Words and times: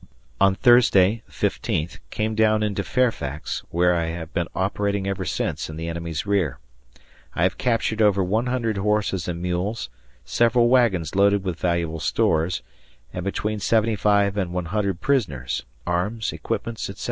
On 0.39 0.55
Thursday, 0.55 1.21
15th, 1.29 1.99
came 2.09 2.33
down 2.33 2.63
into 2.63 2.83
Fairfax, 2.83 3.59
where 3.69 3.93
I 3.93 4.05
have 4.07 4.33
been 4.33 4.47
operating 4.55 5.05
ever 5.07 5.25
since 5.25 5.69
in 5.69 5.75
the 5.75 5.87
enemy's 5.87 6.25
rear. 6.25 6.57
I 7.35 7.43
have 7.43 7.59
captured 7.59 8.01
over 8.01 8.23
100 8.23 8.77
horses 8.77 9.27
and 9.27 9.39
mules, 9.39 9.91
several 10.25 10.69
wagons 10.69 11.13
loaded 11.13 11.43
with 11.43 11.59
valuable 11.59 11.99
stores, 11.99 12.63
and 13.13 13.23
between 13.23 13.59
75 13.59 14.37
and 14.37 14.51
100 14.51 15.01
prisoners, 15.01 15.65
arms, 15.85 16.33
equipments, 16.33 16.89
etc. 16.89 16.99